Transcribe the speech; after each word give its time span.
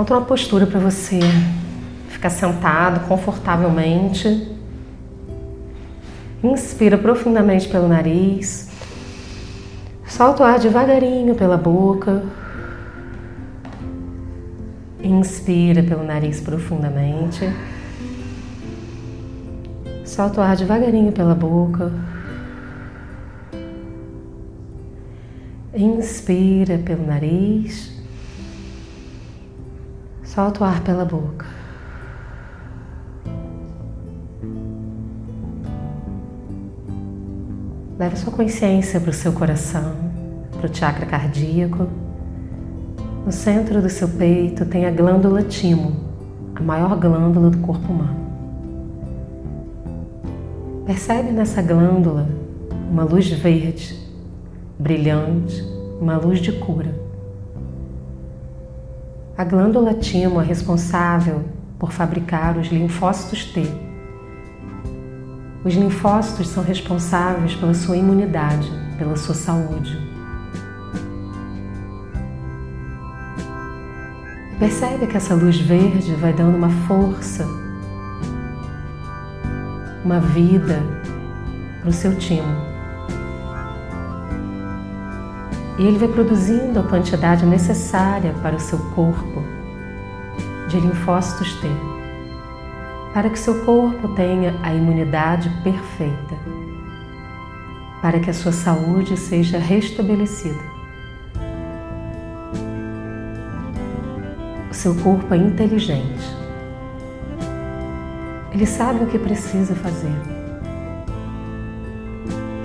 Encontre 0.00 0.14
uma 0.14 0.24
postura 0.24 0.66
para 0.66 0.80
você 0.80 1.20
ficar 2.08 2.30
sentado 2.30 3.06
confortavelmente. 3.06 4.50
Inspira 6.42 6.96
profundamente 6.96 7.68
pelo 7.68 7.86
nariz. 7.86 8.70
Solta 10.06 10.42
o 10.42 10.46
ar 10.46 10.58
devagarinho 10.58 11.34
pela 11.34 11.58
boca. 11.58 12.22
Inspira 15.02 15.82
pelo 15.82 16.02
nariz 16.02 16.40
profundamente. 16.40 17.44
Solta 20.06 20.40
o 20.40 20.42
ar 20.42 20.56
devagarinho 20.56 21.12
pela 21.12 21.34
boca. 21.34 21.92
Inspira 25.74 26.78
pelo 26.78 27.06
nariz. 27.06 27.99
Solta 30.32 30.62
o 30.62 30.64
ar 30.64 30.80
pela 30.84 31.04
boca. 31.04 31.44
Leve 37.98 38.16
sua 38.16 38.32
consciência 38.32 39.00
para 39.00 39.10
o 39.10 39.12
seu 39.12 39.32
coração, 39.32 39.92
para 40.52 40.70
o 40.70 40.72
chakra 40.74 41.04
cardíaco. 41.04 41.88
No 43.26 43.32
centro 43.32 43.82
do 43.82 43.90
seu 43.90 44.06
peito 44.08 44.64
tem 44.64 44.86
a 44.86 44.92
glândula 44.92 45.42
timo, 45.42 45.96
a 46.54 46.62
maior 46.62 46.96
glândula 46.96 47.50
do 47.50 47.58
corpo 47.58 47.92
humano. 47.92 48.20
Percebe 50.86 51.32
nessa 51.32 51.60
glândula 51.60 52.28
uma 52.88 53.02
luz 53.02 53.28
verde, 53.28 53.98
brilhante, 54.78 55.60
uma 56.00 56.16
luz 56.18 56.38
de 56.38 56.52
cura. 56.52 56.99
A 59.40 59.44
glândula 59.44 59.94
timo 59.94 60.38
é 60.38 60.44
responsável 60.44 61.46
por 61.78 61.92
fabricar 61.92 62.58
os 62.58 62.68
linfócitos 62.68 63.46
T. 63.46 63.62
Os 65.64 65.72
linfócitos 65.72 66.48
são 66.48 66.62
responsáveis 66.62 67.54
pela 67.54 67.72
sua 67.72 67.96
imunidade, 67.96 68.70
pela 68.98 69.16
sua 69.16 69.34
saúde. 69.34 69.98
Percebe 74.58 75.06
que 75.06 75.16
essa 75.16 75.34
luz 75.34 75.56
verde 75.56 76.14
vai 76.16 76.34
dando 76.34 76.58
uma 76.58 76.68
força, 76.86 77.46
uma 80.04 80.20
vida 80.20 80.82
para 81.80 81.88
o 81.88 81.92
seu 81.94 82.14
timo. 82.18 82.59
E 85.80 85.86
ele 85.86 85.96
vai 85.96 86.08
produzindo 86.08 86.78
a 86.78 86.82
quantidade 86.82 87.46
necessária 87.46 88.34
para 88.42 88.54
o 88.54 88.60
seu 88.60 88.78
corpo 88.94 89.42
de 90.68 90.78
linfócitos 90.78 91.54
T, 91.54 91.68
para 93.14 93.30
que 93.30 93.38
seu 93.38 93.64
corpo 93.64 94.08
tenha 94.08 94.54
a 94.62 94.74
imunidade 94.74 95.48
perfeita, 95.64 96.36
para 98.02 98.20
que 98.20 98.28
a 98.28 98.34
sua 98.34 98.52
saúde 98.52 99.16
seja 99.16 99.56
restabelecida. 99.56 100.60
O 104.70 104.74
seu 104.74 104.94
corpo 104.96 105.32
é 105.32 105.38
inteligente. 105.38 106.36
Ele 108.52 108.66
sabe 108.66 109.04
o 109.04 109.06
que 109.06 109.18
precisa 109.18 109.74
fazer 109.74 110.14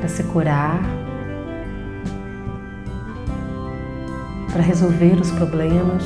para 0.01 0.09
se 0.09 0.21
curar 0.23 1.04
para 4.55 4.63
resolver 4.63 5.19
os 5.19 5.31
problemas 5.31 6.05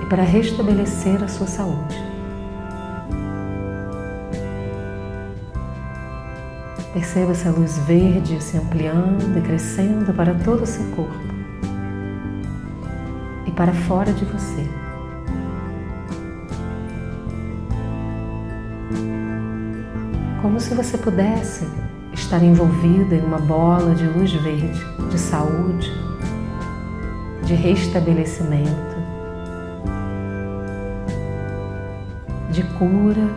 e 0.00 0.06
para 0.06 0.22
restabelecer 0.22 1.20
a 1.24 1.26
sua 1.26 1.48
saúde. 1.48 1.96
Perceba 6.92 7.32
essa 7.32 7.50
luz 7.50 7.78
verde 7.78 8.40
se 8.40 8.56
ampliando 8.56 9.36
e 9.36 9.40
crescendo 9.42 10.14
para 10.14 10.34
todo 10.34 10.62
o 10.62 10.66
seu 10.66 10.84
corpo 10.92 11.18
e 13.44 13.50
para 13.50 13.72
fora 13.72 14.12
de 14.12 14.24
você. 14.26 14.70
Como 20.40 20.60
se 20.60 20.72
você 20.76 20.96
pudesse 20.96 21.66
estar 22.12 22.40
envolvida 22.40 23.16
em 23.16 23.24
uma 23.24 23.38
bola 23.38 23.96
de 23.96 24.06
luz 24.06 24.32
verde, 24.32 24.80
de 25.10 25.18
saúde, 25.18 25.90
de 27.50 27.56
restabelecimento, 27.56 28.70
de 32.48 32.62
cura, 32.78 33.28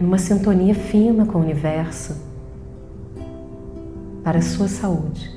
numa 0.00 0.18
sintonia 0.18 0.74
fina 0.74 1.24
com 1.24 1.38
o 1.38 1.42
universo 1.42 2.16
para 4.24 4.40
a 4.40 4.42
sua 4.42 4.66
saúde. 4.66 5.30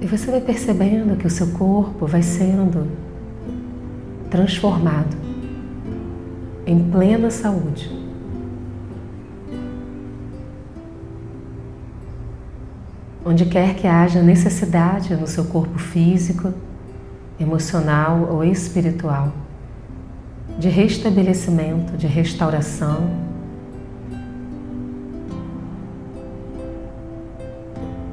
E 0.00 0.06
você 0.06 0.30
vai 0.30 0.40
percebendo 0.40 1.18
que 1.18 1.26
o 1.26 1.30
seu 1.30 1.48
corpo 1.48 2.06
vai 2.06 2.22
sendo 2.22 3.01
transformado 4.32 5.14
em 6.66 6.82
plena 6.90 7.30
saúde. 7.30 7.90
Onde 13.26 13.44
quer 13.44 13.74
que 13.76 13.86
haja 13.86 14.22
necessidade 14.22 15.14
no 15.14 15.26
seu 15.26 15.44
corpo 15.44 15.78
físico, 15.78 16.50
emocional 17.38 18.26
ou 18.30 18.42
espiritual, 18.42 19.34
de 20.58 20.70
restabelecimento, 20.70 21.98
de 21.98 22.06
restauração, 22.06 23.10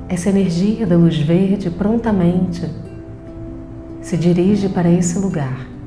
essa 0.10 0.28
energia 0.28 0.86
da 0.86 0.98
luz 0.98 1.18
verde 1.18 1.70
prontamente 1.70 2.70
se 4.02 4.18
dirige 4.18 4.68
para 4.68 4.90
esse 4.90 5.18
lugar. 5.18 5.79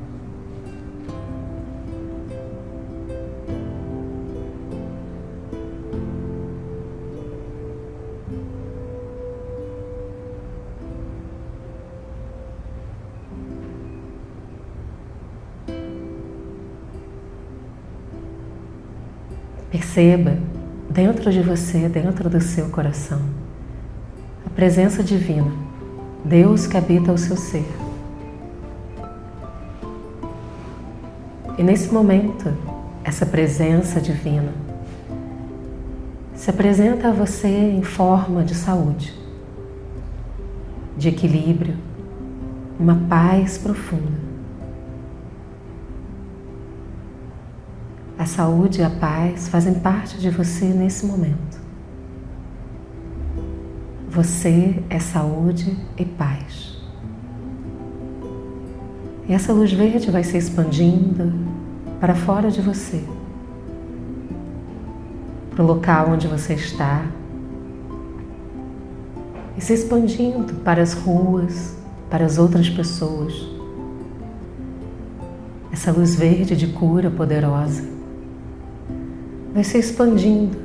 Perceba 19.73 20.37
dentro 20.87 21.31
de 21.31 21.41
você, 21.41 21.89
dentro 21.89 22.29
do 22.29 22.39
seu 22.39 22.69
coração, 22.69 23.19
a 24.45 24.49
presença 24.51 25.01
divina, 25.01 25.51
Deus 26.23 26.67
que 26.67 26.77
habita 26.77 27.11
o 27.11 27.17
seu 27.17 27.35
ser. 27.35 27.65
E 31.57 31.63
nesse 31.63 31.91
momento, 31.91 32.55
essa 33.03 33.25
presença 33.25 33.99
divina 33.99 34.53
se 36.35 36.51
apresenta 36.51 37.07
a 37.07 37.11
você 37.11 37.47
em 37.47 37.81
forma 37.81 38.43
de 38.43 38.53
saúde, 38.53 39.11
de 40.95 41.09
equilíbrio, 41.09 41.75
uma 42.79 42.95
paz 43.09 43.57
profunda. 43.57 44.32
A 48.23 48.25
saúde 48.25 48.79
e 48.79 48.83
a 48.85 48.89
paz 48.89 49.49
fazem 49.49 49.73
parte 49.73 50.17
de 50.17 50.29
você 50.29 50.63
nesse 50.67 51.05
momento. 51.05 51.59
Você 54.09 54.81
é 54.89 54.97
saúde 54.97 55.77
e 55.97 56.05
paz. 56.05 56.81
E 59.27 59.33
essa 59.33 59.51
luz 59.51 59.73
verde 59.73 60.09
vai 60.09 60.23
se 60.23 60.37
expandindo 60.37 61.33
para 61.99 62.15
fora 62.15 62.49
de 62.49 62.61
você, 62.61 63.03
para 65.51 65.61
o 65.61 65.67
local 65.67 66.11
onde 66.11 66.25
você 66.25 66.53
está, 66.53 67.05
e 69.57 69.61
se 69.61 69.73
expandindo 69.73 70.53
para 70.61 70.81
as 70.81 70.93
ruas, 70.93 71.75
para 72.09 72.23
as 72.23 72.37
outras 72.37 72.69
pessoas. 72.69 73.33
Essa 75.73 75.91
luz 75.91 76.15
verde 76.15 76.55
de 76.55 76.67
cura 76.67 77.11
poderosa 77.11 77.91
vai 79.53 79.63
se 79.63 79.77
expandindo 79.77 80.57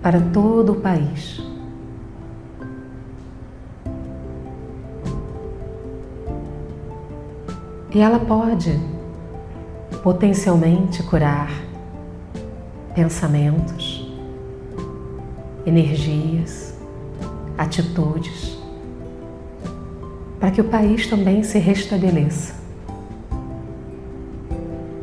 para 0.00 0.20
todo 0.20 0.72
o 0.72 0.76
país. 0.76 1.42
E 7.92 8.00
ela 8.00 8.20
pode 8.20 8.78
potencialmente 10.02 11.02
curar 11.02 11.50
pensamentos, 12.94 14.08
energias, 15.66 16.78
atitudes, 17.56 18.56
para 20.38 20.52
que 20.52 20.60
o 20.60 20.64
país 20.64 21.08
também 21.08 21.42
se 21.42 21.58
restabeleça. 21.58 22.57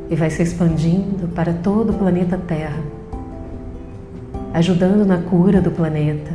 E 0.09 0.15
vai 0.15 0.29
se 0.29 0.43
expandindo 0.43 1.27
para 1.29 1.51
todo 1.51 1.91
o 1.91 1.93
planeta 1.93 2.37
Terra, 2.37 2.83
ajudando 4.53 5.05
na 5.05 5.17
cura 5.17 5.59
do 5.59 5.71
planeta, 5.71 6.31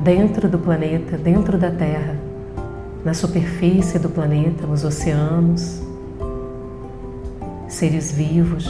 dentro 0.00 0.48
do 0.48 0.58
planeta, 0.58 1.16
dentro 1.16 1.56
da 1.56 1.70
Terra, 1.70 2.16
na 3.04 3.14
superfície 3.14 3.98
do 3.98 4.10
planeta, 4.10 4.66
nos 4.66 4.84
oceanos, 4.84 5.80
seres 7.68 8.12
vivos, 8.12 8.68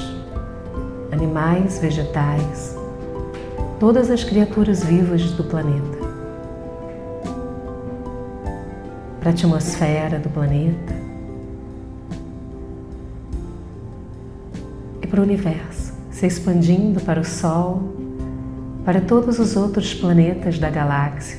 animais, 1.11 1.79
vegetais, 1.79 2.77
todas 3.81 4.11
as 4.11 4.23
criaturas 4.23 4.85
vivas 4.85 5.33
do 5.33 5.43
planeta. 5.43 5.99
Para 9.19 9.31
a 9.31 9.33
atmosfera 9.33 10.19
do 10.19 10.31
planeta 10.31 11.10
para 15.21 15.23
o 15.23 15.23
universo, 15.23 15.93
se 16.11 16.27
expandindo 16.27 17.01
para 17.01 17.21
o 17.21 17.25
Sol, 17.25 17.83
para 18.87 19.03
todos 19.03 19.39
os 19.39 19.55
outros 19.55 19.93
planetas 19.93 20.59
da 20.59 20.71
galáxia, 20.71 21.39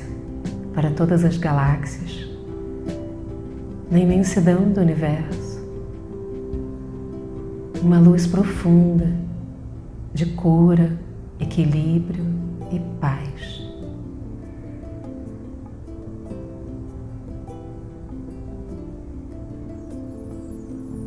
para 0.73 0.91
todas 0.91 1.25
as 1.25 1.35
galáxias, 1.37 2.29
na 3.89 3.99
imensidão 3.99 4.71
do 4.71 4.81
universo. 4.81 5.59
Uma 7.81 7.99
luz 7.99 8.27
profunda 8.27 9.11
de 10.13 10.27
cura, 10.27 10.95
equilíbrio 11.39 12.23
e 12.71 12.79
paz. 12.99 13.61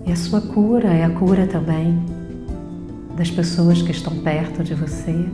E 0.05 0.11
a 0.11 0.17
sua 0.17 0.41
cura 0.41 0.89
é 0.89 1.05
a 1.05 1.11
cura 1.11 1.47
também 1.47 2.24
das 3.17 3.31
pessoas 3.31 3.83
que 3.83 3.91
estão 3.91 4.17
perto 4.19 4.63
de 4.63 4.75
você, 4.75 5.29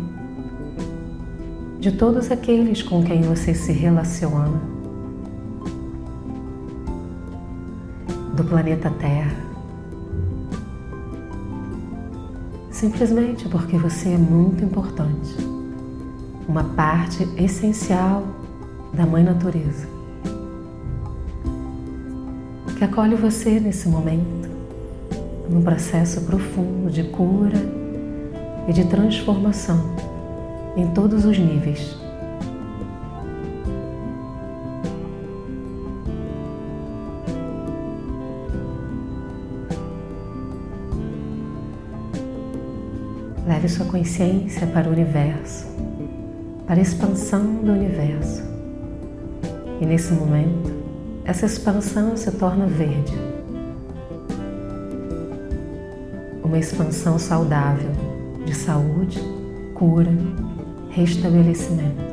de 1.79 1.93
todos 1.93 2.31
aqueles 2.31 2.83
com 2.83 3.03
quem 3.03 3.23
você 3.23 3.55
se 3.55 3.73
relaciona, 3.73 4.61
do 8.35 8.45
planeta 8.45 8.91
Terra. 8.91 9.51
simplesmente 12.81 13.47
porque 13.47 13.77
você 13.77 14.09
é 14.09 14.17
muito 14.17 14.65
importante, 14.65 15.37
uma 16.49 16.65
parte 16.65 17.29
essencial 17.37 18.25
da 18.95 19.05
Mãe 19.05 19.23
Natureza, 19.23 19.87
que 22.79 22.83
acolhe 22.83 23.17
você 23.17 23.61
nesse 23.61 23.87
momento, 23.87 24.40
num 25.51 25.63
processo 25.63 26.21
profundo 26.23 26.91
de 26.91 27.03
cura 27.03 27.59
e 28.69 28.73
de 28.73 28.85
transformação 28.85 29.97
em 30.77 30.87
todos 30.89 31.25
os 31.25 31.37
níveis. 31.37 31.97
Leve 43.47 43.69
sua 43.69 43.87
consciência 43.87 44.67
para 44.69 44.89
o 44.89 44.93
universo, 44.93 45.67
para 46.67 46.77
a 46.77 46.83
expansão 46.83 47.57
do 47.57 47.73
universo. 47.73 48.43
E 49.81 49.87
nesse 49.87 50.13
momento, 50.13 50.73
essa 51.25 51.47
expansão 51.47 52.17
se 52.17 52.31
torna 52.33 52.67
verde. 52.67 53.30
Uma 56.51 56.59
expansão 56.59 57.17
saudável 57.17 57.93
de 58.45 58.53
saúde, 58.53 59.21
cura, 59.73 60.13
restabelecimento. 60.91 62.11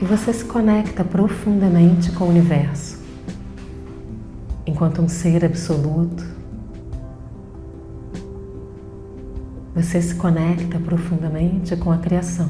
e 0.00 0.04
você 0.04 0.32
se 0.32 0.44
conecta 0.44 1.04
profundamente 1.04 2.12
com 2.12 2.24
o 2.24 2.28
universo, 2.28 2.99
enquanto 4.80 5.02
um 5.02 5.08
ser 5.08 5.44
absoluto. 5.44 6.24
Você 9.74 10.00
se 10.00 10.14
conecta 10.14 10.78
profundamente 10.78 11.76
com 11.76 11.92
a 11.92 11.98
criação. 11.98 12.48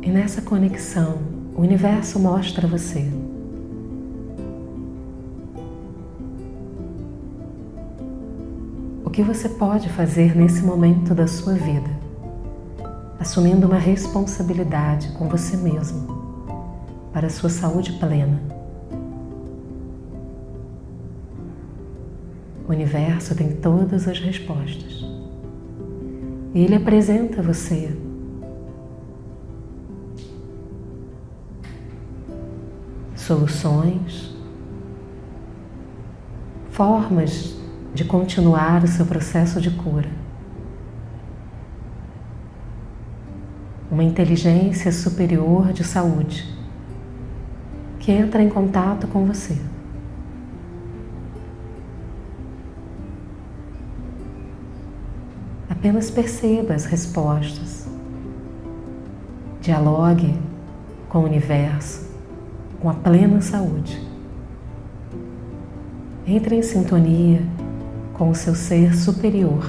E 0.00 0.08
nessa 0.08 0.40
conexão, 0.40 1.18
o 1.54 1.60
universo 1.60 2.18
mostra 2.18 2.66
você 2.66 3.06
que 9.12 9.22
você 9.22 9.46
pode 9.46 9.90
fazer 9.90 10.34
nesse 10.34 10.62
momento 10.64 11.14
da 11.14 11.26
sua 11.26 11.52
vida, 11.52 11.90
assumindo 13.20 13.66
uma 13.66 13.76
responsabilidade 13.76 15.12
com 15.12 15.28
você 15.28 15.54
mesmo 15.54 16.22
para 17.12 17.26
a 17.26 17.30
sua 17.30 17.50
saúde 17.50 17.92
plena. 17.92 18.40
O 22.66 22.72
universo 22.72 23.34
tem 23.34 23.54
todas 23.56 24.08
as 24.08 24.18
respostas. 24.18 25.04
E 26.54 26.64
ele 26.64 26.76
apresenta 26.76 27.40
a 27.40 27.42
você 27.42 27.94
soluções, 33.14 34.34
formas 36.70 37.61
de 37.94 38.04
continuar 38.04 38.82
o 38.82 38.86
seu 38.86 39.04
processo 39.04 39.60
de 39.60 39.70
cura. 39.70 40.08
Uma 43.90 44.02
inteligência 44.02 44.90
superior 44.90 45.72
de 45.72 45.84
saúde 45.84 46.50
que 47.98 48.10
entra 48.10 48.42
em 48.42 48.48
contato 48.48 49.06
com 49.06 49.26
você. 49.26 49.56
Apenas 55.68 56.10
perceba 56.10 56.74
as 56.74 56.84
respostas. 56.84 57.86
Dialogue 59.60 60.38
com 61.08 61.18
o 61.18 61.24
universo 61.24 62.12
com 62.82 62.90
a 62.90 62.94
plena 62.94 63.40
saúde. 63.40 63.96
Entre 66.26 66.56
em 66.56 66.62
sintonia 66.62 67.40
com 68.22 68.30
o 68.30 68.34
seu 68.36 68.54
ser 68.54 68.94
superior 68.94 69.68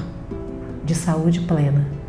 de 0.85 0.93
saúde 0.93 1.39
plena. 1.39 2.02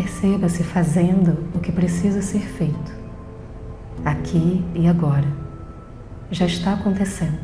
Perceba-se 0.00 0.62
fazendo 0.62 1.48
o 1.52 1.58
que 1.58 1.72
precisa 1.72 2.22
ser 2.22 2.38
feito, 2.38 2.92
aqui 4.04 4.64
e 4.72 4.86
agora. 4.86 5.26
Já 6.30 6.46
está 6.46 6.74
acontecendo. 6.74 7.36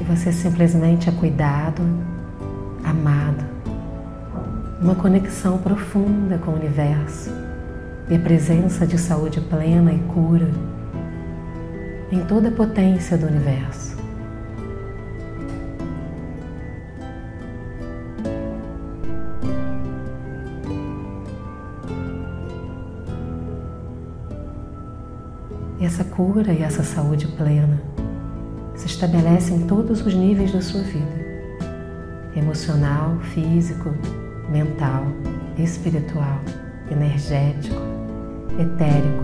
E 0.00 0.04
você 0.04 0.32
simplesmente 0.32 1.08
é 1.08 1.12
cuidado, 1.12 1.82
amado, 2.84 3.23
uma 4.84 4.94
conexão 4.94 5.56
profunda 5.56 6.36
com 6.36 6.50
o 6.50 6.56
universo 6.56 7.30
e 8.06 8.14
a 8.14 8.18
presença 8.18 8.86
de 8.86 8.98
saúde 8.98 9.40
plena 9.40 9.90
e 9.90 9.98
cura 10.00 10.50
em 12.12 12.22
toda 12.26 12.48
a 12.48 12.52
potência 12.52 13.16
do 13.16 13.26
universo. 13.26 13.96
E 25.80 25.86
essa 25.86 26.04
cura 26.04 26.52
e 26.52 26.62
essa 26.62 26.82
saúde 26.82 27.26
plena 27.28 27.82
se 28.74 28.86
estabelece 28.86 29.54
em 29.54 29.66
todos 29.66 30.04
os 30.04 30.14
níveis 30.14 30.52
da 30.52 30.60
sua 30.60 30.82
vida: 30.82 31.24
emocional, 32.36 33.18
físico, 33.32 33.94
mental, 34.50 35.04
espiritual, 35.58 36.40
energético, 36.90 37.80
etérico. 38.58 39.23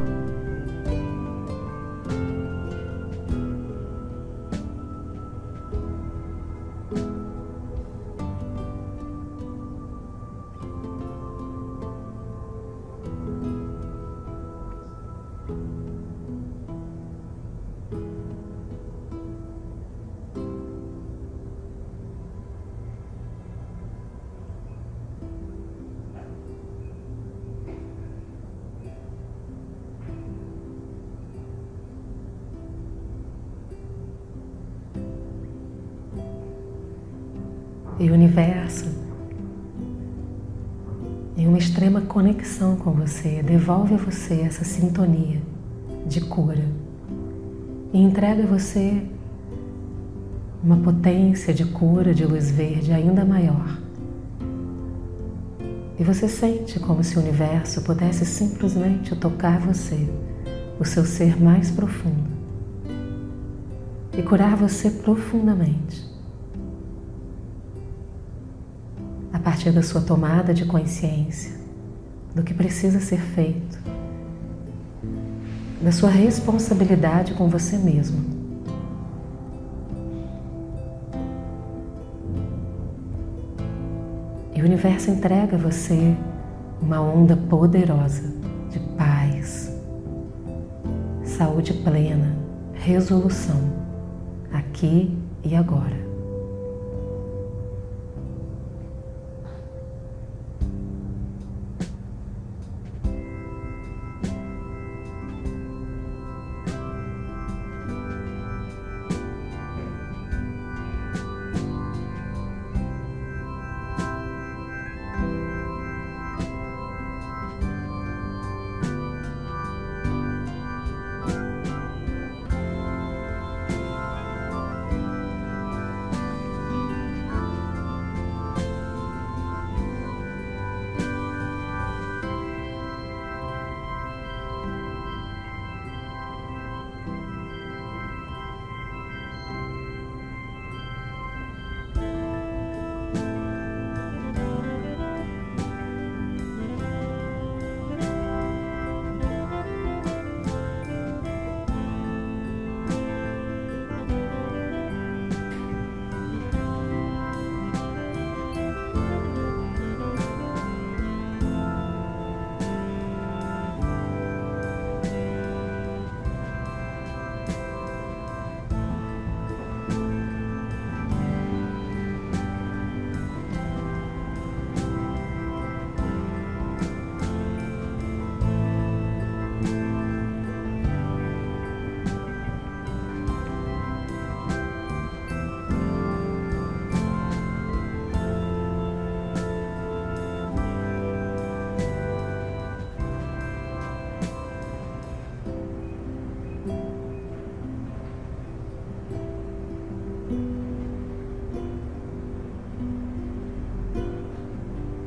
E 38.00 38.10
o 38.10 38.14
universo 38.14 38.86
em 41.36 41.46
uma 41.46 41.58
extrema 41.58 42.00
conexão 42.00 42.76
com 42.76 42.92
você, 42.92 43.42
devolve 43.42 43.94
a 43.94 43.98
você 43.98 44.40
essa 44.40 44.64
sintonia 44.64 45.40
de 46.06 46.20
cura 46.22 46.64
e 47.92 47.98
entrega 47.98 48.42
a 48.42 48.46
você 48.46 49.02
uma 50.62 50.76
potência 50.78 51.52
de 51.54 51.64
cura 51.64 52.14
de 52.14 52.24
luz 52.24 52.50
verde 52.50 52.92
ainda 52.92 53.24
maior. 53.24 53.78
E 55.98 56.04
você 56.04 56.26
sente 56.26 56.80
como 56.80 57.04
se 57.04 57.18
o 57.18 57.20
universo 57.22 57.82
pudesse 57.82 58.24
simplesmente 58.24 59.14
tocar 59.14 59.60
você, 59.60 60.08
o 60.78 60.84
seu 60.84 61.04
ser 61.04 61.40
mais 61.40 61.70
profundo, 61.70 62.30
e 64.16 64.22
curar 64.22 64.56
você 64.56 64.90
profundamente. 64.90 66.09
A 69.40 69.42
partir 69.42 69.72
da 69.72 69.82
sua 69.82 70.02
tomada 70.02 70.52
de 70.52 70.66
consciência 70.66 71.50
do 72.34 72.42
que 72.42 72.52
precisa 72.52 73.00
ser 73.00 73.18
feito, 73.18 73.78
da 75.80 75.90
sua 75.90 76.10
responsabilidade 76.10 77.32
com 77.32 77.48
você 77.48 77.78
mesmo. 77.78 78.22
E 84.54 84.60
o 84.60 84.64
universo 84.66 85.10
entrega 85.10 85.56
a 85.56 85.58
você 85.58 86.14
uma 86.82 87.00
onda 87.00 87.34
poderosa 87.34 88.30
de 88.68 88.78
paz, 88.98 89.74
saúde 91.24 91.72
plena, 91.72 92.36
resolução, 92.74 93.72
aqui 94.52 95.16
e 95.42 95.56
agora. 95.56 96.09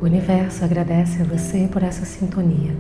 O 0.04 0.06
universo 0.06 0.66
agradece 0.66 1.22
a 1.22 1.24
você 1.24 1.66
por 1.72 1.82
essa 1.82 2.04
sintonia. 2.04 2.76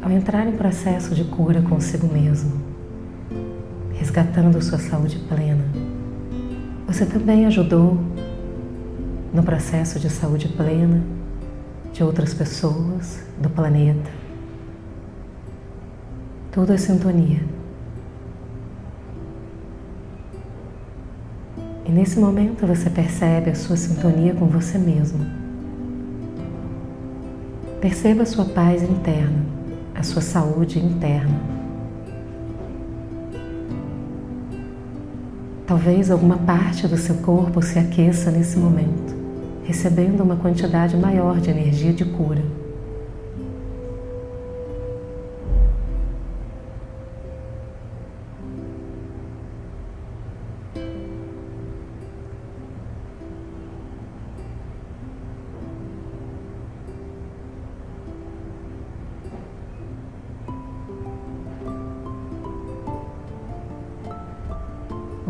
Ao 0.00 0.08
entrar 0.12 0.46
em 0.46 0.52
processo 0.52 1.12
de 1.12 1.24
cura 1.24 1.60
consigo 1.60 2.06
mesmo, 2.06 2.52
resgatando 3.94 4.62
sua 4.62 4.78
saúde 4.78 5.18
plena, 5.28 5.64
você 6.86 7.04
também 7.04 7.46
ajudou 7.46 7.98
no 9.34 9.42
processo 9.42 9.98
de 9.98 10.08
saúde 10.08 10.46
plena 10.50 11.02
de 11.92 12.04
outras 12.04 12.32
pessoas, 12.32 13.24
do 13.42 13.50
planeta. 13.50 14.08
Tudo 16.52 16.74
é 16.74 16.76
sintonia. 16.76 17.59
E 21.90 21.92
nesse 21.92 22.20
momento 22.20 22.64
você 22.68 22.88
percebe 22.88 23.50
a 23.50 23.54
sua 23.56 23.76
sintonia 23.76 24.32
com 24.32 24.46
você 24.46 24.78
mesmo. 24.78 25.26
Perceba 27.80 28.22
a 28.22 28.26
sua 28.26 28.44
paz 28.44 28.80
interna, 28.84 29.44
a 29.92 30.04
sua 30.04 30.22
saúde 30.22 30.78
interna. 30.78 31.34
Talvez 35.66 36.12
alguma 36.12 36.38
parte 36.38 36.86
do 36.86 36.96
seu 36.96 37.16
corpo 37.16 37.60
se 37.60 37.76
aqueça 37.76 38.30
nesse 38.30 38.56
momento, 38.56 39.12
recebendo 39.64 40.22
uma 40.22 40.36
quantidade 40.36 40.96
maior 40.96 41.40
de 41.40 41.50
energia 41.50 41.92
de 41.92 42.04
cura. 42.04 42.59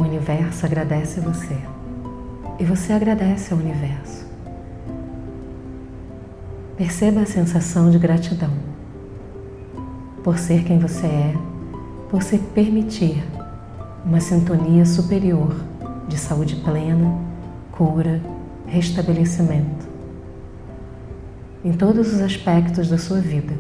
O 0.00 0.02
universo 0.02 0.64
agradece 0.64 1.20
você 1.20 1.58
e 2.58 2.64
você 2.64 2.94
agradece 2.94 3.52
ao 3.52 3.60
universo. 3.60 4.26
Perceba 6.74 7.20
a 7.20 7.26
sensação 7.26 7.90
de 7.90 7.98
gratidão 7.98 8.50
por 10.24 10.38
ser 10.38 10.64
quem 10.64 10.78
você 10.78 11.04
é, 11.04 11.34
por 12.10 12.22
se 12.22 12.38
permitir 12.38 13.22
uma 14.02 14.20
sintonia 14.20 14.86
superior 14.86 15.54
de 16.08 16.16
saúde 16.16 16.56
plena, 16.56 17.14
cura, 17.70 18.22
restabelecimento 18.66 19.86
em 21.62 21.72
todos 21.74 22.10
os 22.14 22.22
aspectos 22.22 22.88
da 22.88 22.96
sua 22.96 23.20
vida. 23.20 23.52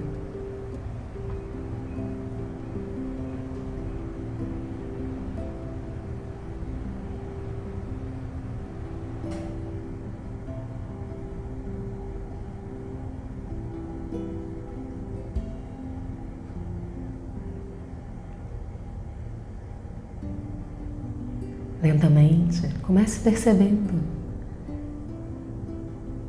Lentamente, 21.82 22.68
comece 22.82 23.20
percebendo 23.20 23.94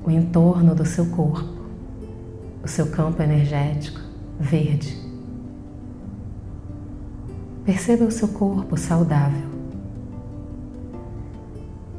o 0.03 0.09
entorno 0.09 0.73
do 0.73 0.85
seu 0.85 1.05
corpo, 1.07 1.61
o 2.63 2.67
seu 2.67 2.87
campo 2.87 3.21
energético 3.21 3.99
verde. 4.39 4.97
Perceba 7.65 8.05
o 8.05 8.11
seu 8.11 8.29
corpo 8.29 8.75
saudável. 8.75 9.49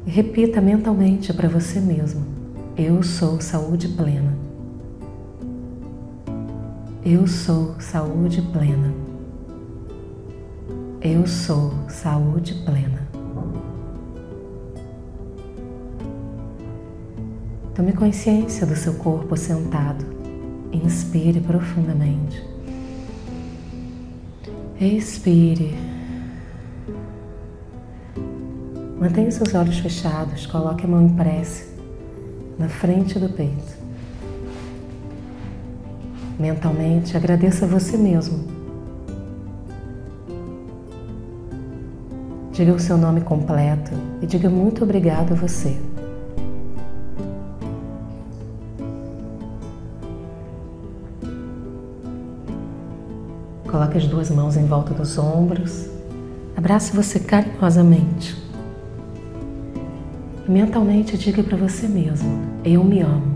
E 0.05 0.09
repita 0.09 0.59
mentalmente 0.59 1.31
para 1.31 1.47
você 1.47 1.79
mesmo: 1.79 2.25
Eu 2.75 3.01
sou 3.01 3.39
saúde 3.39 3.87
plena. 3.87 4.33
Eu 7.05 7.27
sou 7.27 7.79
saúde 7.79 8.41
plena. 8.41 8.93
Eu 11.01 11.25
sou 11.27 11.71
saúde 11.87 12.53
plena. 12.65 13.02
Tome 17.75 17.91
consciência 17.93 18.67
do 18.67 18.75
seu 18.75 18.93
corpo 18.93 19.35
sentado. 19.35 20.05
Inspire 20.71 21.39
profundamente. 21.39 22.39
Expire. 24.79 25.75
Mantenha 28.99 29.31
seus 29.31 29.55
olhos 29.55 29.79
fechados, 29.79 30.45
coloque 30.45 30.85
a 30.85 30.87
mão 30.87 31.01
em 31.01 31.09
prece 31.15 31.73
na 32.59 32.69
frente 32.69 33.17
do 33.17 33.29
peito. 33.29 33.73
Mentalmente 36.39 37.17
agradeça 37.17 37.65
a 37.65 37.67
você 37.67 37.97
mesmo. 37.97 38.45
Diga 42.51 42.71
o 42.71 42.79
seu 42.79 42.99
nome 42.99 43.21
completo 43.21 43.91
e 44.21 44.27
diga 44.27 44.47
muito 44.47 44.83
obrigado 44.83 45.31
a 45.31 45.35
você. 45.35 45.75
Coloque 53.73 53.97
as 53.97 54.05
duas 54.05 54.29
mãos 54.29 54.55
em 54.55 54.67
volta 54.67 54.93
dos 54.93 55.17
ombros. 55.17 55.89
Abrace 56.55 56.95
você 56.95 57.19
carinhosamente. 57.19 58.39
E 60.47 60.51
mentalmente 60.51 61.17
diga 61.17 61.41
para 61.41 61.57
você 61.57 61.87
mesmo: 61.87 62.39
Eu 62.63 62.83
me 62.83 63.01
amo. 63.01 63.35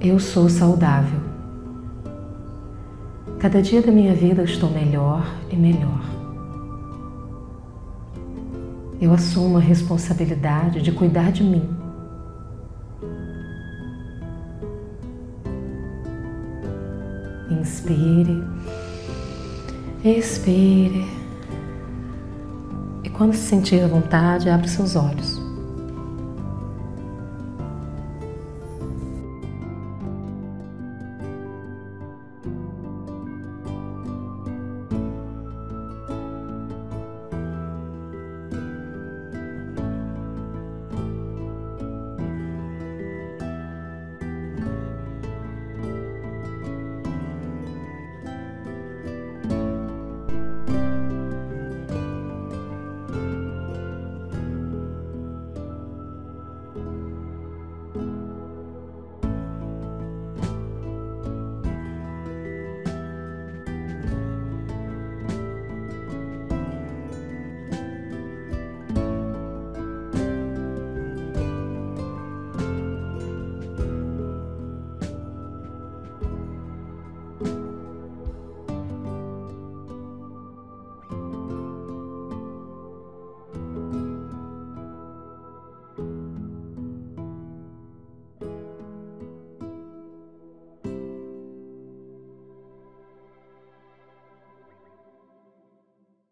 Eu 0.00 0.18
sou 0.18 0.48
saudável. 0.48 1.20
Cada 3.38 3.60
dia 3.60 3.82
da 3.82 3.92
minha 3.92 4.14
vida 4.14 4.40
eu 4.40 4.46
estou 4.46 4.70
melhor 4.70 5.22
e 5.50 5.54
melhor. 5.54 6.02
Eu 8.98 9.12
assumo 9.12 9.58
a 9.58 9.60
responsabilidade 9.60 10.80
de 10.80 10.90
cuidar 10.90 11.30
de 11.30 11.44
mim 11.44 11.81
Inspire, 17.62 18.42
expire. 20.04 21.06
E 23.04 23.08
quando 23.08 23.34
se 23.34 23.48
sentir 23.48 23.84
à 23.84 23.86
vontade, 23.86 24.50
abra 24.50 24.66
seus 24.66 24.96
olhos. 24.96 25.41